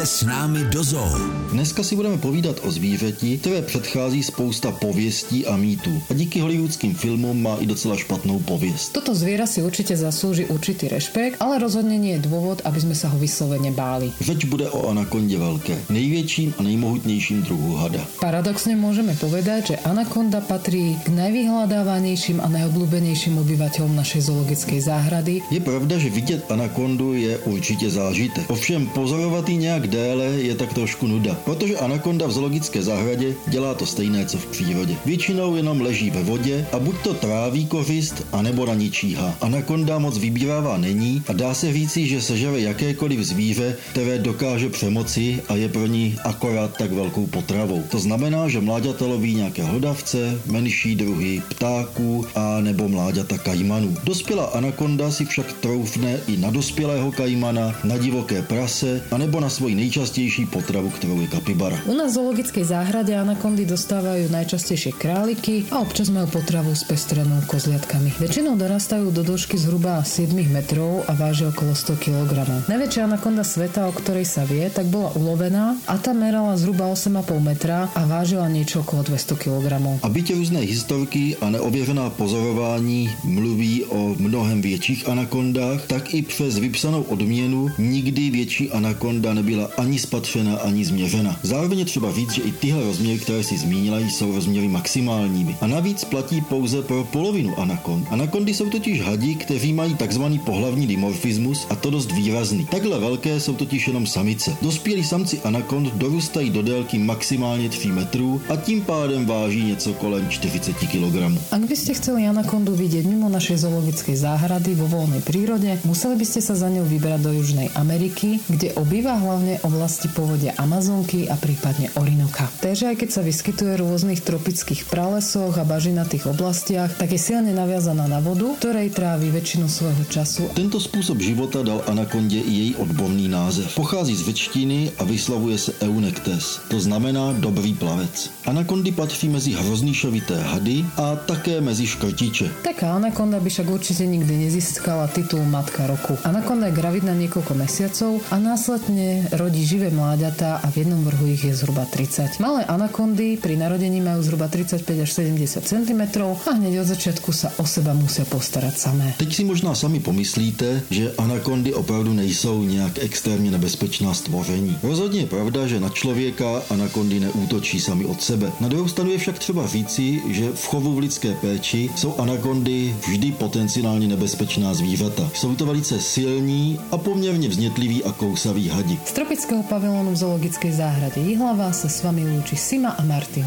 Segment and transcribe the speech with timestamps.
[0.00, 1.12] Pojďte s námi do zoo.
[1.52, 6.02] Dneska si budeme povídat o zvířeti, které předchází spousta pověstí a mýtů.
[6.10, 8.96] A díky hollywoodským filmům má i docela špatnou pověst.
[8.96, 13.12] Toto zviera si určite zaslúži určitý rešpekt, ale rozhodne nie je dôvod, aby sme sa
[13.12, 14.08] ho vyslovene báli.
[14.24, 18.00] Řeč bude o anakondě velké, největším a nejmohutnějším druhu hada.
[18.24, 25.44] Paradoxne môžeme povedať, že anakonda patrí k najvyhľadávanejším a najobľúbenejším obyvateľom našej zoologickej záhrady.
[25.52, 28.48] Je pravda, že vidět anakondu je určitě zážitek.
[28.48, 33.74] Ovšem pozorovat ji nějak déle je tak trošku nuda, protože anakonda v zoologické zahradě dělá
[33.74, 34.96] to stejné, co v přírodě.
[35.06, 39.34] Většinou jenom leží ve vodě a buď to tráví kořist, anebo na ní číhá.
[39.40, 45.42] Anakonda moc vybírává není a dá se říci, že sežere jakékoliv zvíře, které dokáže přemoci
[45.48, 47.82] a je pro ní akorát tak velkou potravou.
[47.90, 53.96] To znamená, že mláďata loví nějaké hlodavce, menší druhy ptáků a nebo mláďata kajmanů.
[54.04, 59.48] Dospělá anakonda si však troufne i na dospělého kajmana, na divoké prase a nebo na
[59.48, 61.80] svoji nejčastější potravu, kterou je kapibara.
[61.88, 67.40] U nás v zoologickej záhrade anakondy dostávajú najčastejšie králiky a občas majú potravu s pestrenú
[67.48, 68.12] kozliatkami.
[68.20, 72.32] Väčšinou dorastajú do dĺžky zhruba 7 metrov a vážia okolo 100 kg.
[72.68, 77.40] Najväčšia anakonda sveta, o ktorej sa vie, tak bola ulovená a tá merala zhruba 8,5
[77.40, 79.66] metra a vážila niečo okolo 200 kg.
[80.04, 86.58] A byť různé historky a neověřená pozorování mluví o mnohem větších anakondách, tak i přes
[86.58, 91.36] vypsanou odměnu nikdy větší anakonda nebyla ani spatřena, ani změřena.
[91.42, 95.56] Zároveň je třeba říct, že i tyhle rozměry, které si zmínila, jsou rozměry maximálními.
[95.60, 98.06] A navíc platí pouze pro polovinu anakond.
[98.10, 102.66] Anakondy jsou totiž hadi, kteří mají takzvaný pohlavní dimorfismus a to dost výrazný.
[102.70, 104.56] Takhle velké jsou totiž jenom samice.
[104.62, 110.28] Dospělí samci anakond dorůstají do délky maximálně 3 metrů a tím pádem váží něco kolem
[110.28, 111.16] 40 kg.
[111.50, 116.26] Ak by ste chceli anakondu vidieť mimo našej zoologickej záhrady vo voľnej prírode, museli by
[116.28, 121.40] ste sa za ňou vybrať do Južnej Ameriky, kde obýva hlavne oblasti povodia Amazonky a
[121.40, 122.44] prípadne Orinoka.
[122.60, 127.56] Takže aj keď sa vyskytuje v rôznych tropických pralesoch a bažinatých oblastiach, tak je silne
[127.56, 130.52] naviazaná na vodu, ktorej trávi väčšinu svojho času.
[130.52, 133.72] Tento způsob života dal anakondě i její odborný název.
[133.80, 138.28] Pochází z řečtiny a vyslovuje se eunektes, to znamená dobrý plavec.
[138.44, 142.60] Anakondy patří mezi hroznýšovité hady a také mezi škrtiče.
[142.60, 146.18] Taká anakonda by však určite nikdy nezískala titul Matka roku.
[146.26, 151.46] Anakonda je gravidná niekoľko mesiacov a následne rodí živé mláďatá a v jednom vrhu ich
[151.46, 152.42] je zhruba 30.
[152.42, 157.54] Malé anakondy pri narodení majú zhruba 35 až 70 cm a hneď od začiatku sa
[157.58, 159.06] o seba musia postarať samé.
[159.18, 164.78] Teď si možná sami pomyslíte, že anakondy opravdu nejsou nějak extrémně nebezpečná stvoření.
[164.82, 168.52] Rozhodně je pravda, že na člověka anakondy neútočí sami od sebe.
[168.60, 172.94] Na druhou stranu je však třeba říci, že v chovu v lidské péči jsou anakondy
[173.08, 175.30] vždy potenciálně nebezpečná zvířata.
[175.34, 178.98] Jsou to velice silní a poměrně vznětliví a kousaví hadi.
[179.04, 183.44] Z tropického pavilonu v zoologickej záhrade Jihlava sa s vami lúči Sima a Martin.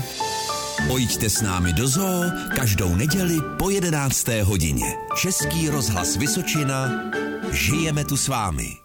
[0.85, 4.45] Pojďte s námi do zoo každou neděli po 11.
[4.45, 4.93] hodině.
[5.17, 7.09] Český rozhlas Vysočina.
[7.49, 8.82] Žijeme tu s vámi.